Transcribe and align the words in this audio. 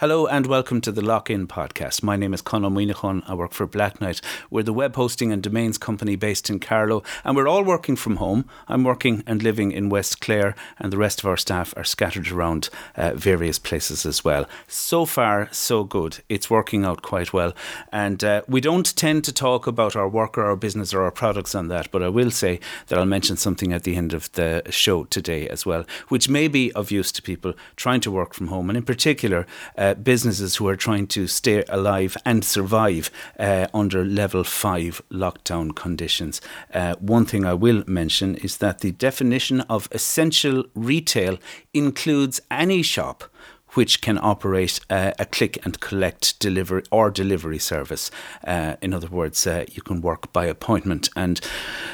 Hello 0.00 0.26
and 0.26 0.46
welcome 0.46 0.80
to 0.80 0.90
the 0.90 1.00
Lock 1.00 1.30
In 1.30 1.46
podcast. 1.46 2.02
My 2.02 2.16
name 2.16 2.34
is 2.34 2.42
Conor 2.42 2.68
Moynihan. 2.68 3.22
I 3.28 3.34
work 3.34 3.52
for 3.52 3.64
Blacknight. 3.64 4.20
We're 4.50 4.64
the 4.64 4.72
web 4.72 4.96
hosting 4.96 5.30
and 5.30 5.40
domains 5.40 5.78
company 5.78 6.16
based 6.16 6.50
in 6.50 6.58
Carlow, 6.58 7.04
and 7.22 7.36
we're 7.36 7.46
all 7.46 7.62
working 7.62 7.94
from 7.94 8.16
home. 8.16 8.44
I'm 8.66 8.82
working 8.82 9.22
and 9.24 9.40
living 9.40 9.70
in 9.70 9.90
West 9.90 10.20
Clare, 10.20 10.56
and 10.80 10.92
the 10.92 10.98
rest 10.98 11.20
of 11.20 11.26
our 11.26 11.36
staff 11.36 11.72
are 11.76 11.84
scattered 11.84 12.32
around 12.32 12.70
uh, 12.96 13.12
various 13.14 13.60
places 13.60 14.04
as 14.04 14.24
well. 14.24 14.46
So 14.66 15.04
far, 15.04 15.48
so 15.52 15.84
good. 15.84 16.24
It's 16.28 16.50
working 16.50 16.84
out 16.84 17.02
quite 17.02 17.32
well. 17.32 17.54
And 17.92 18.24
uh, 18.24 18.42
we 18.48 18.60
don't 18.60 18.96
tend 18.96 19.22
to 19.24 19.32
talk 19.32 19.68
about 19.68 19.94
our 19.94 20.08
work 20.08 20.36
or 20.36 20.44
our 20.44 20.56
business 20.56 20.92
or 20.92 21.02
our 21.02 21.12
products 21.12 21.54
on 21.54 21.68
that, 21.68 21.92
but 21.92 22.02
I 22.02 22.08
will 22.08 22.32
say 22.32 22.58
that 22.88 22.98
I'll 22.98 23.06
mention 23.06 23.36
something 23.36 23.72
at 23.72 23.84
the 23.84 23.94
end 23.94 24.12
of 24.12 24.32
the 24.32 24.64
show 24.70 25.04
today 25.04 25.48
as 25.48 25.64
well, 25.64 25.86
which 26.08 26.28
may 26.28 26.48
be 26.48 26.72
of 26.72 26.90
use 26.90 27.12
to 27.12 27.22
people 27.22 27.54
trying 27.76 28.00
to 28.00 28.10
work 28.10 28.34
from 28.34 28.48
home, 28.48 28.68
and 28.68 28.76
in 28.76 28.84
particular, 28.84 29.46
uh, 29.78 29.83
uh, 29.84 29.94
businesses 29.94 30.56
who 30.56 30.66
are 30.68 30.76
trying 30.76 31.06
to 31.06 31.26
stay 31.26 31.62
alive 31.68 32.16
and 32.24 32.44
survive 32.44 33.10
uh, 33.38 33.66
under 33.74 34.04
level 34.04 34.44
five 34.44 35.02
lockdown 35.10 35.74
conditions. 35.74 36.40
Uh, 36.72 36.94
one 37.00 37.26
thing 37.26 37.44
I 37.44 37.54
will 37.54 37.84
mention 37.86 38.36
is 38.36 38.56
that 38.58 38.78
the 38.78 38.92
definition 38.92 39.60
of 39.62 39.88
essential 39.92 40.64
retail 40.74 41.38
includes 41.72 42.40
any 42.50 42.82
shop 42.82 43.24
which 43.74 44.00
can 44.00 44.18
operate 44.18 44.80
uh, 44.90 45.12
a 45.18 45.24
click 45.24 45.58
and 45.64 45.80
collect 45.80 46.38
delivery 46.38 46.82
or 46.90 47.10
delivery 47.10 47.58
service. 47.58 48.10
Uh, 48.46 48.76
in 48.82 48.92
other 48.94 49.08
words, 49.08 49.46
uh, 49.46 49.64
you 49.70 49.82
can 49.82 50.00
work 50.00 50.32
by 50.32 50.46
appointment, 50.46 51.08
and 51.16 51.40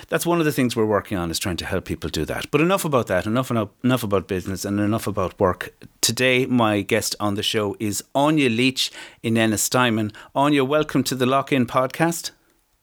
that's 0.09 0.27
one 0.27 0.39
of 0.39 0.45
the 0.45 0.53
things 0.53 0.77
we're 0.77 0.85
working 0.85 1.19
on 1.19 1.31
is 1.31 1.39
trying 1.39 1.57
to 1.57 1.67
help 1.67 1.85
people 1.85 2.11
do 2.11 2.25
that. 2.25 2.51
But 2.51 2.61
enough 2.61 2.85
about 2.85 3.07
that. 3.07 3.27
Enough 3.27 3.51
enough, 3.51 3.69
enough 3.85 4.03
about 4.03 4.29
business 4.29 4.65
and 4.65 4.81
enough 4.81 5.07
about 5.07 5.39
work. 5.39 5.75
Today, 6.01 6.47
my 6.47 6.83
guest 6.83 7.17
on 7.21 7.35
the 7.35 7.43
show 7.43 7.77
is 7.79 8.03
Áine 8.15 8.57
Leech 8.57 8.91
in 9.23 9.37
Ennis 9.37 9.69
Ennistymon. 9.69 10.13
Áine, 10.35 10.67
welcome 10.67 11.05
to 11.05 11.15
the 11.15 11.27
Lock 11.27 11.53
In 11.53 11.67
podcast. 11.67 12.31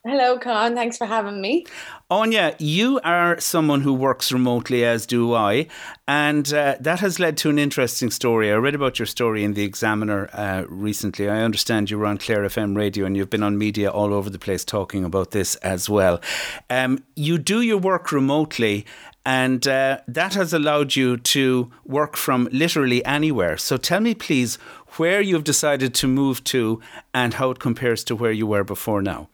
Hello, 0.08 0.40
Con. 0.40 0.74
Thanks 0.74 0.98
for 0.98 1.06
having 1.06 1.42
me. 1.42 1.66
Áine, 2.10 2.56
you 2.60 3.02
are 3.04 3.38
someone 3.42 3.82
who 3.82 3.94
works 3.94 4.32
remotely, 4.32 4.86
as 4.86 5.06
do 5.06 5.34
I, 5.34 5.68
and 6.08 6.54
uh, 6.54 6.78
that 6.80 7.02
has 7.02 7.20
led 7.20 7.36
to 7.40 7.50
an 7.50 7.60
interesting 7.60 8.10
story. 8.10 8.50
I 8.50 8.56
read 8.56 8.74
about 8.74 9.00
your 9.00 9.06
story 9.06 9.44
in 9.44 9.54
the 9.54 9.64
Examiner 9.64 10.30
uh, 10.32 10.64
recently. 10.70 11.28
I 11.28 11.42
understand 11.42 11.92
you 11.92 12.00
were 12.00 12.06
on 12.06 12.20
Clare 12.20 12.44
FM 12.44 12.78
radio 12.78 13.06
and 13.06 13.18
you've 13.18 13.30
been 13.30 13.44
on 13.44 13.58
media 13.58 13.92
all 13.92 14.14
over 14.14 14.30
the 14.30 14.40
place 14.40 14.64
talking 14.64 15.04
about 15.04 15.32
this 15.32 15.56
as 15.58 15.90
well. 15.90 16.22
Um, 16.70 17.04
you 17.18 17.38
do 17.38 17.60
your 17.60 17.78
work 17.78 18.14
remotely, 18.14 18.86
and 19.26 19.68
uh, 19.68 19.98
that 20.08 20.36
has 20.36 20.54
allowed 20.54 20.96
you 20.96 21.18
to 21.18 21.70
work 21.84 22.16
from 22.16 22.48
literally 22.54 23.04
anywhere. 23.04 23.58
So 23.58 23.76
tell 23.76 24.00
me, 24.00 24.16
please, 24.16 24.56
where 24.96 25.20
you've 25.20 25.44
decided 25.44 25.94
to 25.96 26.08
move 26.08 26.46
to 26.46 26.80
and 27.14 27.34
how 27.34 27.52
it 27.52 27.60
compares 27.60 28.06
to 28.06 28.16
where 28.16 28.32
you 28.32 28.48
were 28.48 28.64
before 28.64 29.02
now. 29.02 29.28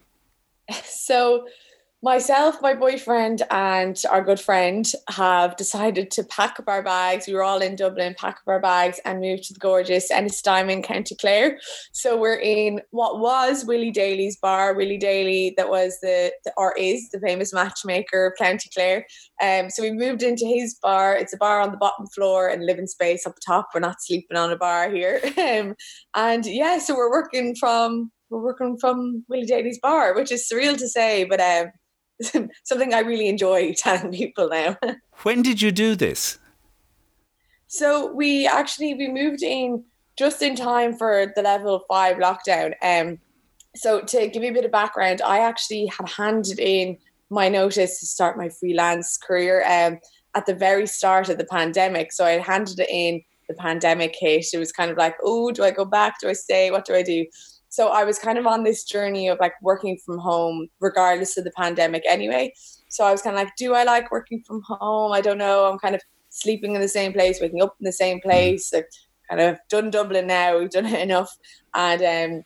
So, 0.84 1.46
myself, 2.04 2.60
my 2.60 2.74
boyfriend, 2.74 3.42
and 3.50 4.00
our 4.10 4.22
good 4.22 4.38
friend 4.38 4.92
have 5.08 5.56
decided 5.56 6.10
to 6.10 6.22
pack 6.24 6.60
up 6.60 6.68
our 6.68 6.82
bags. 6.82 7.26
We 7.26 7.32
were 7.32 7.42
all 7.42 7.62
in 7.62 7.76
Dublin, 7.76 8.14
pack 8.18 8.36
up 8.36 8.46
our 8.46 8.60
bags, 8.60 9.00
and 9.06 9.20
move 9.20 9.40
to 9.46 9.54
the 9.54 9.58
gorgeous 9.58 10.12
Ennistymon, 10.12 10.84
County 10.84 11.16
Clare. 11.16 11.58
So 11.92 12.14
we're 12.14 12.38
in 12.38 12.82
what 12.90 13.20
was 13.20 13.64
Willie 13.64 13.90
Daly's 13.90 14.36
bar. 14.36 14.74
Willie 14.74 14.98
Daly, 14.98 15.54
that 15.56 15.70
was 15.70 15.98
the, 16.02 16.30
the 16.44 16.52
or 16.58 16.74
is 16.76 17.08
the 17.08 17.20
famous 17.20 17.54
matchmaker 17.54 18.26
of 18.26 18.34
County 18.38 18.68
Clare. 18.74 19.06
Um, 19.42 19.70
so 19.70 19.82
we 19.82 19.90
moved 19.90 20.22
into 20.22 20.44
his 20.44 20.78
bar. 20.82 21.16
It's 21.16 21.32
a 21.32 21.38
bar 21.38 21.62
on 21.62 21.70
the 21.70 21.78
bottom 21.78 22.06
floor 22.08 22.48
and 22.48 22.66
living 22.66 22.86
space 22.86 23.26
up 23.26 23.36
top. 23.44 23.68
We're 23.74 23.80
not 23.80 24.02
sleeping 24.02 24.36
on 24.36 24.52
a 24.52 24.56
bar 24.56 24.90
here. 24.90 25.20
um, 25.38 25.74
and 26.14 26.44
yeah, 26.44 26.78
so 26.78 26.94
we're 26.94 27.10
working 27.10 27.54
from 27.56 28.10
we're 28.30 28.42
working 28.42 28.78
from 28.78 29.24
Willie 29.28 29.46
Daly's 29.46 29.78
bar, 29.78 30.14
which 30.14 30.32
is 30.32 30.48
surreal 30.50 30.76
to 30.78 30.88
say, 30.88 31.24
but 31.24 31.40
um, 31.40 32.48
something 32.64 32.94
I 32.94 33.00
really 33.00 33.28
enjoy 33.28 33.72
telling 33.76 34.12
people 34.12 34.48
now. 34.48 34.76
when 35.22 35.42
did 35.42 35.62
you 35.62 35.72
do 35.72 35.94
this? 35.94 36.38
So 37.66 38.12
we 38.12 38.46
actually 38.46 38.94
we 38.94 39.08
moved 39.08 39.42
in 39.42 39.84
just 40.16 40.42
in 40.42 40.54
time 40.54 40.96
for 40.96 41.32
the 41.34 41.42
level 41.42 41.84
five 41.88 42.18
lockdown. 42.18 42.74
Um, 42.82 43.18
so 43.74 44.00
to 44.00 44.28
give 44.28 44.42
you 44.44 44.50
a 44.50 44.54
bit 44.54 44.64
of 44.64 44.70
background, 44.70 45.20
I 45.22 45.40
actually 45.40 45.86
had 45.86 46.08
handed 46.08 46.60
in 46.60 46.96
my 47.30 47.48
notice 47.48 47.98
to 47.98 48.06
start 48.06 48.38
my 48.38 48.48
freelance 48.48 49.18
career 49.18 49.64
um, 49.66 49.98
at 50.36 50.46
the 50.46 50.54
very 50.54 50.86
start 50.86 51.28
of 51.28 51.38
the 51.38 51.46
pandemic. 51.46 52.12
So 52.12 52.24
I 52.24 52.32
had 52.32 52.42
handed 52.42 52.80
it 52.80 52.88
in. 52.90 53.22
The 53.46 53.54
pandemic 53.56 54.16
hit. 54.18 54.46
It 54.54 54.58
was 54.58 54.72
kind 54.72 54.90
of 54.90 54.96
like, 54.96 55.16
oh, 55.22 55.50
do 55.50 55.64
I 55.64 55.70
go 55.70 55.84
back? 55.84 56.14
Do 56.18 56.30
I 56.30 56.32
stay? 56.32 56.70
What 56.70 56.86
do 56.86 56.94
I 56.94 57.02
do? 57.02 57.26
So 57.74 57.88
I 57.88 58.04
was 58.04 58.20
kind 58.20 58.38
of 58.38 58.46
on 58.46 58.62
this 58.62 58.84
journey 58.84 59.26
of 59.26 59.40
like 59.40 59.54
working 59.60 59.98
from 60.06 60.16
home, 60.18 60.68
regardless 60.78 61.36
of 61.36 61.42
the 61.42 61.50
pandemic 61.56 62.04
anyway. 62.08 62.54
So 62.88 63.04
I 63.04 63.10
was 63.10 63.20
kind 63.20 63.34
of 63.34 63.42
like, 63.42 63.56
do 63.56 63.74
I 63.74 63.82
like 63.82 64.12
working 64.12 64.44
from 64.46 64.62
home? 64.62 65.10
I 65.10 65.20
don't 65.20 65.38
know. 65.38 65.64
I'm 65.64 65.80
kind 65.80 65.96
of 65.96 66.00
sleeping 66.28 66.76
in 66.76 66.80
the 66.80 66.86
same 66.86 67.12
place, 67.12 67.40
waking 67.40 67.62
up 67.62 67.74
in 67.80 67.84
the 67.84 67.90
same 67.90 68.18
mm-hmm. 68.18 68.28
place. 68.28 68.72
I've 68.72 68.84
kind 69.28 69.40
of 69.40 69.58
done 69.68 69.90
Dublin 69.90 70.28
now. 70.28 70.56
We've 70.56 70.70
done 70.70 70.86
it 70.86 71.00
enough. 71.00 71.36
And 71.74 72.02
um, 72.36 72.44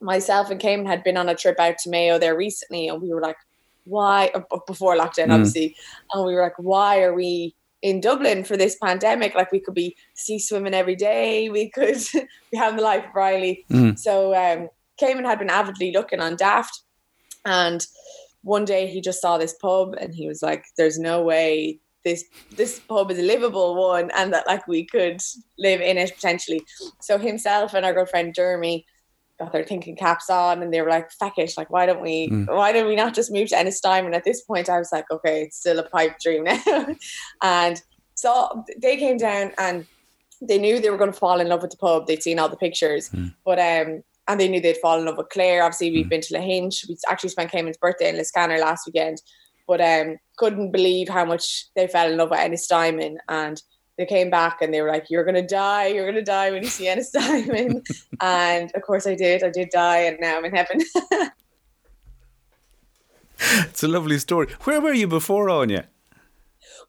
myself 0.00 0.50
and 0.50 0.58
Cayman 0.58 0.86
had 0.86 1.04
been 1.04 1.18
on 1.18 1.28
a 1.28 1.34
trip 1.34 1.60
out 1.60 1.76
to 1.80 1.90
Mayo 1.90 2.18
there 2.18 2.34
recently, 2.34 2.88
and 2.88 3.02
we 3.02 3.12
were 3.12 3.20
like, 3.20 3.36
why? 3.84 4.32
Before 4.66 4.96
lockdown, 4.96 5.26
mm. 5.26 5.34
obviously. 5.34 5.76
And 6.14 6.24
we 6.24 6.32
were 6.32 6.40
like, 6.40 6.58
why 6.58 7.02
are 7.02 7.12
we 7.12 7.54
in 7.82 8.00
Dublin 8.00 8.44
for 8.44 8.56
this 8.56 8.76
pandemic. 8.82 9.34
Like 9.34 9.52
we 9.52 9.60
could 9.60 9.74
be 9.74 9.96
sea 10.14 10.38
swimming 10.38 10.74
every 10.74 10.96
day. 10.96 11.48
We 11.48 11.68
could 11.70 11.98
be 12.50 12.56
having 12.56 12.76
the 12.76 12.82
life 12.82 13.04
of 13.04 13.14
Riley. 13.14 13.64
Mm. 13.70 13.98
So 13.98 14.34
um, 14.34 14.68
Cayman 14.98 15.24
had 15.24 15.38
been 15.38 15.50
avidly 15.50 15.92
looking 15.92 16.20
on 16.20 16.36
Daft, 16.36 16.82
and 17.44 17.84
one 18.42 18.64
day 18.64 18.86
he 18.86 19.00
just 19.00 19.20
saw 19.20 19.38
this 19.38 19.54
pub 19.60 19.94
and 20.00 20.14
he 20.14 20.28
was 20.28 20.42
like, 20.42 20.64
"There's 20.76 20.98
no 20.98 21.22
way." 21.22 21.80
This 22.04 22.24
this 22.56 22.80
pub 22.80 23.12
is 23.12 23.18
a 23.18 23.22
livable 23.22 23.76
one, 23.76 24.10
and 24.16 24.32
that 24.32 24.46
like 24.46 24.66
we 24.66 24.84
could 24.84 25.20
live 25.58 25.80
in 25.80 25.98
it 25.98 26.12
potentially. 26.14 26.62
So 27.00 27.16
himself 27.16 27.74
and 27.74 27.86
our 27.86 27.92
girlfriend 27.92 28.34
Jeremy 28.34 28.86
got 29.42 29.52
their 29.52 29.64
thinking 29.64 29.96
caps 29.96 30.30
on 30.30 30.62
and 30.62 30.72
they 30.72 30.80
were 30.80 30.90
like, 30.90 31.10
"Fuck 31.12 31.38
it! 31.38 31.52
Like, 31.56 31.70
why 31.70 31.86
don't 31.86 32.00
we? 32.00 32.28
Mm. 32.28 32.46
Why 32.54 32.72
don't 32.72 32.88
we 32.88 32.96
not 32.96 33.14
just 33.14 33.32
move 33.32 33.48
to 33.48 33.56
Ennistymon?" 33.56 34.06
And 34.06 34.14
at 34.14 34.24
this 34.24 34.42
point, 34.42 34.68
I 34.68 34.78
was 34.78 34.92
like, 34.92 35.10
"Okay, 35.10 35.42
it's 35.42 35.58
still 35.58 35.78
a 35.78 35.88
pipe 35.88 36.18
dream 36.20 36.44
now." 36.44 36.86
and 37.42 37.82
so 38.14 38.64
they 38.80 38.96
came 38.96 39.16
down 39.16 39.52
and 39.58 39.86
they 40.40 40.58
knew 40.58 40.80
they 40.80 40.90
were 40.90 40.98
going 40.98 41.12
to 41.12 41.18
fall 41.18 41.40
in 41.40 41.48
love 41.48 41.62
with 41.62 41.70
the 41.70 41.76
pub. 41.76 42.06
They'd 42.06 42.22
seen 42.22 42.38
all 42.38 42.48
the 42.48 42.56
pictures, 42.56 43.08
mm. 43.10 43.34
but 43.44 43.58
um, 43.58 44.02
and 44.28 44.40
they 44.40 44.48
knew 44.48 44.60
they'd 44.60 44.76
fall 44.78 44.98
in 44.98 45.06
love 45.06 45.18
with 45.18 45.30
Clare. 45.30 45.62
Obviously, 45.62 45.90
we've 45.90 46.06
mm. 46.06 46.10
been 46.10 46.20
to 46.22 46.34
Lahinch. 46.34 46.88
We 46.88 46.96
actually 47.08 47.30
spent 47.30 47.50
Cayman's 47.50 47.78
birthday 47.78 48.08
in 48.08 48.16
Liscannor 48.16 48.60
last 48.60 48.86
weekend, 48.86 49.20
but 49.66 49.80
um, 49.80 50.18
couldn't 50.36 50.70
believe 50.70 51.08
how 51.08 51.24
much 51.24 51.66
they 51.74 51.86
fell 51.86 52.10
in 52.10 52.16
love 52.16 52.30
with 52.30 52.40
Ennis 52.40 52.68
Ennistymon 52.68 53.16
and 53.28 53.62
they 53.98 54.06
came 54.06 54.30
back 54.30 54.62
and 54.62 54.72
they 54.72 54.80
were 54.80 54.88
like, 54.88 55.10
"You're 55.10 55.24
gonna 55.24 55.46
die. 55.46 55.88
You're 55.88 56.06
gonna 56.06 56.22
die 56.22 56.50
when 56.50 56.62
you 56.62 56.68
see 56.68 56.86
Ennistymon." 56.86 57.84
and 58.20 58.70
of 58.74 58.82
course, 58.82 59.06
I 59.06 59.14
did. 59.14 59.42
I 59.42 59.50
did 59.50 59.70
die, 59.70 59.98
and 59.98 60.18
now 60.20 60.38
I'm 60.38 60.44
in 60.44 60.54
heaven. 60.54 60.80
it's 63.38 63.82
a 63.82 63.88
lovely 63.88 64.18
story. 64.18 64.48
Where 64.64 64.80
were 64.80 64.92
you 64.94 65.06
before, 65.06 65.46
Áine? 65.48 65.84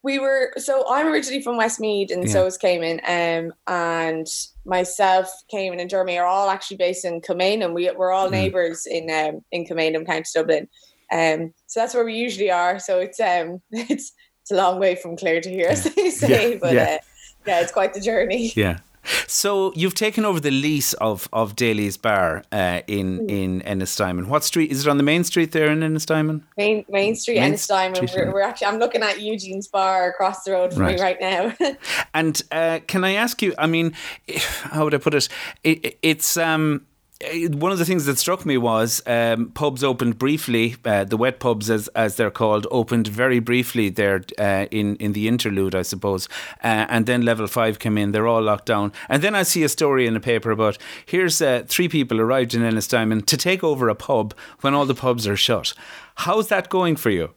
We 0.02 0.20
were 0.20 0.54
so 0.58 0.86
I'm 0.90 1.08
originally 1.08 1.42
from 1.42 1.58
Westmeath, 1.58 2.12
and 2.12 2.26
yeah. 2.26 2.32
so 2.32 2.46
is 2.46 2.58
Cayman. 2.58 3.00
Um, 3.08 3.54
and 3.68 4.28
myself, 4.66 5.30
Cayman, 5.50 5.80
and 5.80 5.90
Jeremy 5.90 6.18
are 6.18 6.26
all 6.26 6.50
actually 6.50 6.78
based 6.78 7.06
in 7.06 7.22
Kilmainham. 7.22 7.74
We 7.74 7.92
we're 7.92 8.12
all 8.12 8.28
mm. 8.28 8.32
neighbours 8.32 8.86
in 8.86 9.10
um 9.10 9.42
in 9.52 9.66
Kilmainham, 9.66 10.06
County 10.06 10.24
Dublin. 10.34 10.68
Um, 11.12 11.54
so 11.68 11.80
that's 11.80 11.94
where 11.94 12.06
we 12.06 12.16
usually 12.16 12.52
are. 12.52 12.80
So 12.80 13.00
it's 13.00 13.20
um 13.20 13.62
it's 13.72 14.12
it's 14.44 14.52
a 14.52 14.56
long 14.56 14.78
way 14.78 14.96
from 14.96 15.16
Clare 15.16 15.40
to 15.40 15.50
here, 15.50 15.68
as 15.72 15.86
they 15.86 16.10
say. 16.10 16.54
Yeah, 16.54 16.58
but 16.62 16.74
yeah. 16.74 16.84
Uh, 16.84 16.98
yeah, 17.46 17.62
it's 17.62 17.72
quite 17.72 17.94
the 17.94 18.02
journey. 18.02 18.52
Yeah. 18.64 18.80
So 19.28 19.74
you've 19.76 19.96
taken 19.96 20.24
over 20.24 20.40
the 20.40 20.50
lease 20.50 20.94
of 20.94 21.28
of 21.34 21.58
Daly's 21.58 21.98
Bar 21.98 22.44
uh, 22.54 22.82
in 22.88 23.20
mm. 23.20 23.30
in 23.30 23.62
Ennistymon. 23.62 24.28
What 24.28 24.46
street 24.46 24.72
is 24.72 24.88
it 24.88 24.90
on 24.90 24.96
the 24.96 25.04
main 25.04 25.26
street 25.26 25.52
there 25.52 25.70
in 25.70 25.82
Ennistymon? 25.82 26.44
Main 26.56 26.86
Main 26.88 27.14
Street, 27.16 27.40
main 27.40 27.54
Ennistymon. 27.54 27.96
Street, 27.98 28.12
we're, 28.16 28.32
we're, 28.32 28.42
actually 28.42 28.68
I'm 28.68 28.80
looking 28.80 29.04
at 29.04 29.20
Eugene's 29.20 29.68
Bar 29.68 30.10
across 30.10 30.44
the 30.46 30.54
road 30.54 30.72
from 30.72 30.84
right. 30.84 30.96
me 30.96 31.02
right 31.02 31.20
now. 31.20 31.54
and 32.14 32.42
uh, 32.50 32.80
can 32.88 33.04
I 33.04 33.16
ask 33.16 33.42
you? 33.42 33.54
I 33.58 33.68
mean, 33.68 33.94
how 34.72 34.86
would 34.86 34.94
I 34.94 35.00
put 35.00 35.16
it? 35.16 35.28
it 35.66 35.98
it's 36.02 36.38
um 36.38 36.86
one 37.22 37.72
of 37.72 37.78
the 37.78 37.86
things 37.86 38.06
that 38.06 38.18
struck 38.18 38.46
me 38.46 38.58
was 38.58 39.02
um, 39.06 39.50
pubs 39.52 39.84
opened 39.84 40.18
briefly. 40.18 40.76
Uh, 40.84 41.04
the 41.04 41.18
wet 41.18 41.40
pubs, 41.40 41.70
as 41.70 41.88
as 41.90 42.16
they're 42.16 42.32
called, 42.32 42.68
opened 42.72 43.08
very 43.08 43.40
briefly 43.40 43.90
there 43.90 44.24
uh, 44.38 44.66
in 44.72 44.96
in 44.98 45.14
the 45.14 45.28
interlude, 45.28 45.76
I 45.76 45.84
suppose. 45.84 46.28
Uh, 46.64 46.86
and 46.90 47.06
then 47.06 47.22
level 47.22 47.48
five 47.48 47.80
came 47.80 47.98
in. 47.98 48.12
They're 48.12 48.28
all 48.28 48.42
locked 48.42 48.66
down. 48.66 48.92
And 49.10 49.22
then 49.24 49.36
I 49.36 49.44
see 49.44 49.64
a 49.64 49.70
story 49.70 50.06
in 50.08 50.16
a 50.16 50.20
paper 50.20 50.52
about 50.52 50.78
here's 51.06 51.42
uh, 51.42 51.64
three 51.68 51.88
people 51.88 52.20
arrived 52.20 52.54
in 52.54 52.62
Ennistymon 52.62 53.26
to 53.28 53.38
take 53.38 53.64
over 53.64 53.90
a 53.90 53.96
pub 53.96 54.34
when 54.62 54.74
all 54.74 54.86
the 54.86 54.96
pubs 54.96 55.28
are 55.28 55.38
shut. 55.38 55.74
How's 56.16 56.50
that 56.50 56.70
going 56.70 56.96
for 56.96 57.10
you? 57.10 57.34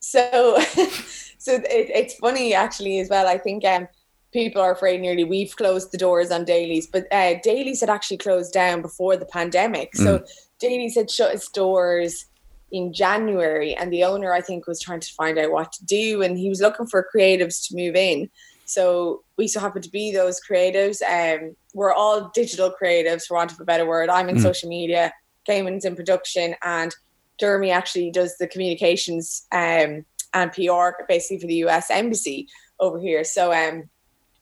So, 0.00 0.58
so 1.38 1.54
it, 1.54 1.66
it's 1.68 2.14
funny 2.14 2.54
actually 2.54 3.00
as 3.00 3.10
well. 3.10 3.26
I 3.26 3.38
think. 3.38 3.64
Um, 3.64 3.88
people 4.36 4.60
are 4.60 4.72
afraid 4.72 5.00
nearly 5.00 5.24
we've 5.24 5.56
closed 5.56 5.92
the 5.92 5.98
doors 5.98 6.30
on 6.30 6.44
Daly's, 6.44 6.86
but 6.86 7.10
uh, 7.10 7.34
Daly's 7.42 7.80
had 7.80 7.88
actually 7.88 8.18
closed 8.18 8.52
down 8.52 8.82
before 8.82 9.16
the 9.16 9.24
pandemic. 9.24 9.92
Mm. 9.92 10.04
So 10.04 10.24
Daly's 10.58 10.94
had 10.94 11.10
shut 11.10 11.34
its 11.34 11.48
doors 11.48 12.26
in 12.70 12.92
January, 12.92 13.74
and 13.74 13.92
the 13.92 14.04
owner, 14.04 14.32
I 14.32 14.42
think, 14.42 14.66
was 14.66 14.80
trying 14.80 15.00
to 15.00 15.14
find 15.14 15.38
out 15.38 15.52
what 15.52 15.72
to 15.72 15.84
do, 15.86 16.22
and 16.22 16.38
he 16.38 16.50
was 16.50 16.60
looking 16.60 16.86
for 16.86 17.08
creatives 17.14 17.66
to 17.68 17.76
move 17.76 17.96
in. 17.96 18.28
So 18.66 19.22
we 19.38 19.48
so 19.48 19.60
happen 19.60 19.80
to 19.80 19.90
be 19.90 20.12
those 20.12 20.40
creatives. 20.40 21.00
Um, 21.02 21.56
we're 21.72 21.94
all 21.94 22.30
digital 22.34 22.70
creatives, 22.70 23.24
for 23.24 23.36
want 23.36 23.52
of 23.52 23.60
a 23.60 23.64
better 23.64 23.86
word. 23.86 24.10
I'm 24.10 24.28
in 24.28 24.36
mm. 24.36 24.42
social 24.42 24.68
media, 24.68 25.12
Cayman's 25.46 25.84
in 25.86 25.96
production, 25.96 26.56
and 26.62 26.94
Jeremy 27.38 27.70
actually 27.70 28.10
does 28.10 28.36
the 28.36 28.48
communications 28.48 29.46
um, 29.52 30.04
and 30.34 30.52
PR 30.52 31.02
basically 31.08 31.40
for 31.40 31.46
the 31.46 31.64
US 31.66 31.90
Embassy 31.90 32.48
over 32.80 32.98
here. 32.98 33.24
So 33.24 33.52
um, 33.52 33.88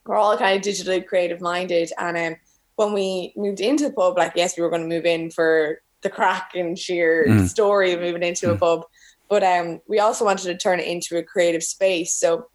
we're 0.06 0.16
all 0.16 0.36
kind 0.36 0.56
of 0.56 0.62
digitally 0.62 1.06
creative 1.06 1.40
minded. 1.40 1.90
And 1.98 2.16
um, 2.16 2.36
when 2.76 2.92
we 2.92 3.32
moved 3.36 3.60
into 3.60 3.84
the 3.84 3.92
pub, 3.92 4.16
like, 4.16 4.32
yes, 4.36 4.56
we 4.56 4.62
were 4.62 4.70
going 4.70 4.82
to 4.82 4.88
move 4.88 5.06
in 5.06 5.30
for 5.30 5.80
the 6.02 6.10
crack 6.10 6.52
and 6.54 6.78
sheer 6.78 7.26
mm. 7.26 7.48
story 7.48 7.92
of 7.92 8.00
moving 8.00 8.22
into 8.22 8.46
mm. 8.48 8.54
a 8.54 8.58
pub. 8.58 8.84
But 9.28 9.42
um, 9.42 9.80
we 9.88 9.98
also 9.98 10.24
wanted 10.24 10.44
to 10.44 10.56
turn 10.56 10.80
it 10.80 10.86
into 10.86 11.16
a 11.16 11.22
creative 11.22 11.62
space. 11.62 12.14
So, 12.14 12.48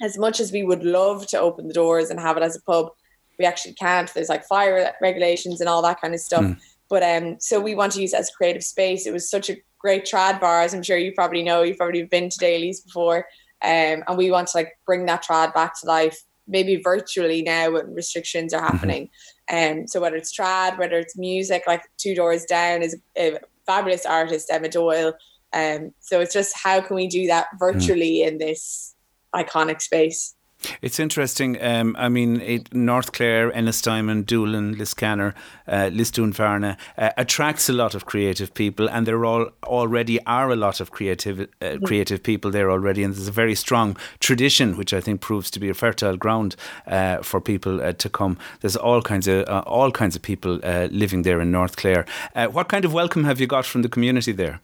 as 0.00 0.18
much 0.18 0.40
as 0.40 0.52
we 0.52 0.62
would 0.62 0.84
love 0.84 1.26
to 1.28 1.38
open 1.38 1.68
the 1.68 1.74
doors 1.74 2.10
and 2.10 2.18
have 2.18 2.36
it 2.36 2.42
as 2.42 2.56
a 2.56 2.62
pub, 2.62 2.90
we 3.38 3.44
actually 3.44 3.74
can't. 3.74 4.12
There's 4.12 4.28
like 4.28 4.44
fire 4.44 4.92
regulations 5.00 5.60
and 5.60 5.68
all 5.68 5.82
that 5.82 6.00
kind 6.00 6.14
of 6.14 6.20
stuff. 6.20 6.42
Mm. 6.42 6.58
But 6.88 7.02
um, 7.02 7.36
so 7.40 7.60
we 7.60 7.74
want 7.74 7.92
to 7.92 8.00
use 8.00 8.12
it 8.12 8.20
as 8.20 8.28
a 8.28 8.32
creative 8.32 8.62
space. 8.62 9.06
It 9.06 9.12
was 9.12 9.28
such 9.28 9.50
a 9.50 9.56
great 9.78 10.04
trad 10.04 10.40
bar, 10.40 10.62
as 10.62 10.74
I'm 10.74 10.82
sure 10.82 10.96
you 10.96 11.12
probably 11.12 11.42
know. 11.42 11.62
You've 11.62 11.78
probably 11.78 12.04
been 12.04 12.28
to 12.28 12.38
Daly's 12.38 12.80
before. 12.80 13.26
Um, 13.62 14.04
and 14.06 14.16
we 14.16 14.30
want 14.30 14.48
to 14.48 14.58
like 14.58 14.78
bring 14.86 15.06
that 15.06 15.24
trad 15.24 15.54
back 15.54 15.78
to 15.80 15.86
life, 15.86 16.22
maybe 16.46 16.76
virtually 16.76 17.42
now 17.42 17.72
when 17.72 17.94
restrictions 17.94 18.52
are 18.52 18.60
mm-hmm. 18.60 18.72
happening. 18.72 19.10
And 19.48 19.80
um, 19.80 19.86
so 19.86 20.00
whether 20.00 20.16
it's 20.16 20.36
trad, 20.36 20.78
whether 20.78 20.98
it's 20.98 21.16
music, 21.16 21.64
like 21.66 21.82
Two 21.98 22.14
Doors 22.14 22.44
Down 22.44 22.82
is 22.82 22.96
a 23.18 23.38
fabulous 23.66 24.06
artist, 24.06 24.50
Emma 24.50 24.68
Doyle. 24.68 25.14
Um, 25.52 25.92
so 26.00 26.20
it's 26.20 26.32
just 26.32 26.56
how 26.56 26.80
can 26.80 26.96
we 26.96 27.06
do 27.06 27.26
that 27.28 27.46
virtually 27.58 28.18
mm. 28.18 28.28
in 28.28 28.38
this 28.38 28.94
iconic 29.34 29.80
space? 29.80 30.34
It's 30.82 30.98
interesting. 30.98 31.62
Um, 31.62 31.94
I 31.98 32.08
mean, 32.08 32.40
it, 32.40 32.72
North 32.74 33.12
Clare, 33.12 33.52
Ennis, 33.52 33.74
Ennistymon, 33.74 34.24
Doolin, 34.24 34.76
Liscannor, 34.76 35.34
uh, 35.66 35.90
Lisdoonvarna 35.90 36.76
uh, 36.98 37.10
attracts 37.16 37.68
a 37.68 37.72
lot 37.72 37.94
of 37.94 38.06
creative 38.06 38.54
people, 38.54 38.88
and 38.88 39.06
there 39.06 39.24
all 39.24 39.48
already 39.64 40.24
are 40.26 40.50
a 40.50 40.56
lot 40.56 40.80
of 40.80 40.90
creative 40.90 41.40
uh, 41.40 41.44
mm. 41.60 41.84
creative 41.84 42.22
people 42.22 42.50
there 42.50 42.70
already, 42.70 43.02
and 43.02 43.14
there's 43.14 43.28
a 43.28 43.32
very 43.32 43.54
strong 43.54 43.96
tradition, 44.20 44.76
which 44.76 44.92
I 44.92 45.00
think 45.00 45.20
proves 45.20 45.50
to 45.50 45.60
be 45.60 45.68
a 45.68 45.74
fertile 45.74 46.16
ground 46.16 46.56
uh, 46.86 47.18
for 47.22 47.40
people 47.40 47.80
uh, 47.80 47.92
to 47.92 48.08
come. 48.08 48.38
There's 48.60 48.76
all 48.76 49.02
kinds 49.02 49.28
of 49.28 49.48
uh, 49.48 49.62
all 49.66 49.90
kinds 49.90 50.16
of 50.16 50.22
people 50.22 50.60
living 50.90 51.22
there 51.22 51.40
in 51.40 51.50
North 51.50 51.76
Clare. 51.76 52.06
what 52.50 52.68
kind 52.68 52.84
of 52.84 52.92
welcome 52.92 53.24
have 53.24 53.40
you 53.40 53.46
got 53.46 53.66
from 53.66 53.82
the 53.82 53.88
community 53.88 54.32
there? 54.32 54.60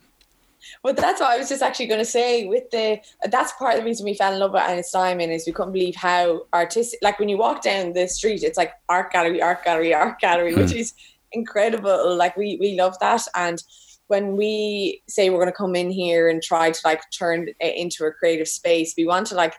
But 0.83 0.97
that's 0.97 1.21
what 1.21 1.31
I 1.31 1.39
was 1.39 1.49
just 1.49 1.63
actually 1.63 1.87
going 1.87 2.01
to 2.01 2.05
say. 2.05 2.47
With 2.47 2.71
the 2.71 3.01
that's 3.31 3.53
part 3.53 3.75
of 3.75 3.81
the 3.81 3.87
reason 3.87 4.05
we 4.05 4.15
fell 4.15 4.33
in 4.33 4.39
love 4.39 4.53
with 4.53 4.63
Ennistymon 4.63 5.33
is 5.33 5.47
we 5.47 5.53
couldn't 5.53 5.73
believe 5.73 5.97
how 5.97 6.47
artistic. 6.53 6.99
Like 7.03 7.19
when 7.19 7.29
you 7.29 7.39
walk 7.39 7.63
down 7.63 7.93
the 7.93 8.09
street, 8.09 8.43
it's 8.43 8.59
like 8.59 8.73
art 8.89 9.13
gallery, 9.13 9.43
art 9.43 9.65
gallery, 9.65 9.95
art 9.95 10.21
gallery, 10.21 10.55
which 10.55 10.73
hmm. 10.73 10.79
is 10.79 10.95
incredible. 11.33 12.15
Like 12.17 12.37
we 12.37 12.57
we 12.61 12.77
love 12.77 12.99
that 13.01 13.23
and 13.35 13.63
when 14.11 14.37
we 14.37 15.01
say 15.09 15.31
we're 15.31 15.39
going 15.39 15.47
to 15.47 15.53
come 15.53 15.77
in 15.77 15.89
here 15.89 16.29
and 16.29 16.43
try 16.43 16.73
to 16.73 16.81
like 16.85 17.01
turn 17.17 17.47
it 17.61 17.77
into 17.77 18.05
a 18.05 18.11
creative 18.11 18.49
space, 18.49 18.93
we 18.99 19.07
want 19.07 19.25
to 19.29 19.37
like 19.37 19.55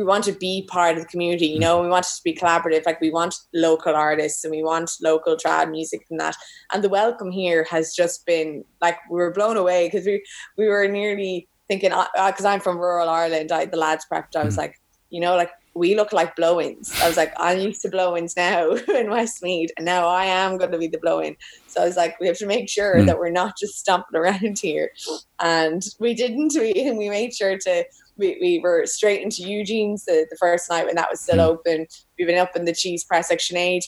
we 0.00 0.06
want 0.06 0.24
to 0.24 0.32
be 0.32 0.66
part 0.66 0.96
of 0.96 1.02
the 1.02 1.08
community, 1.08 1.44
you 1.44 1.58
know, 1.58 1.82
we 1.82 1.88
want 1.88 2.06
to 2.06 2.22
be 2.24 2.34
collaborative, 2.34 2.86
like 2.86 3.02
we 3.02 3.10
want 3.10 3.34
local 3.52 3.94
artists 3.94 4.42
and 4.44 4.50
we 4.50 4.62
want 4.62 4.90
local 5.02 5.36
trad 5.36 5.70
music 5.70 6.06
and 6.10 6.18
that. 6.18 6.34
And 6.72 6.82
the 6.82 6.88
welcome 6.88 7.30
here 7.30 7.64
has 7.64 7.94
just 7.94 8.24
been 8.24 8.64
like 8.80 8.96
we 9.10 9.18
were 9.18 9.30
blown 9.30 9.58
away 9.58 9.88
because 9.88 10.06
we 10.06 10.24
we 10.56 10.68
were 10.68 10.88
nearly 10.88 11.48
thinking 11.68 11.90
because 11.90 12.46
uh, 12.46 12.48
I'm 12.48 12.60
from 12.60 12.78
rural 12.78 13.10
Ireland, 13.10 13.52
I, 13.52 13.66
the 13.66 13.76
lads 13.76 14.06
prepped, 14.10 14.36
I 14.36 14.44
was 14.44 14.54
mm. 14.54 14.62
like, 14.64 14.80
you 15.10 15.20
know, 15.20 15.36
like 15.36 15.50
we 15.74 15.94
look 15.94 16.12
like 16.12 16.36
blow-ins. 16.36 17.00
I 17.00 17.06
was 17.06 17.16
like, 17.16 17.32
I'm 17.36 17.58
used 17.60 17.82
to 17.82 17.88
blow-ins 17.88 18.36
now 18.36 18.70
in 18.94 19.10
Westmeath, 19.10 19.70
and 19.76 19.86
now 19.86 20.08
I 20.08 20.24
am 20.24 20.58
going 20.58 20.72
to 20.72 20.78
be 20.78 20.88
the 20.88 20.98
blow-in. 20.98 21.36
So 21.68 21.82
I 21.82 21.86
was 21.86 21.96
like, 21.96 22.18
we 22.20 22.26
have 22.26 22.38
to 22.38 22.46
make 22.46 22.68
sure 22.68 22.96
mm. 22.96 23.06
that 23.06 23.18
we're 23.18 23.30
not 23.30 23.54
just 23.58 23.78
stomping 23.78 24.18
around 24.18 24.58
here, 24.62 24.90
and 25.38 25.82
we 25.98 26.14
didn't. 26.14 26.52
We 26.54 26.72
we 26.96 27.08
made 27.08 27.34
sure 27.34 27.56
to 27.58 27.84
we, 28.16 28.38
we 28.40 28.60
were 28.62 28.84
straight 28.86 29.22
into 29.22 29.42
Eugene's 29.42 30.04
the, 30.04 30.26
the 30.30 30.36
first 30.36 30.68
night 30.68 30.86
when 30.86 30.96
that 30.96 31.08
was 31.10 31.20
still 31.20 31.38
mm. 31.38 31.46
open. 31.46 31.86
We've 32.18 32.26
been 32.26 32.38
up 32.38 32.54
in 32.54 32.66
the 32.66 32.74
cheese 32.74 33.04
press 33.04 33.30
like 33.30 33.38
Sinead, 33.38 33.82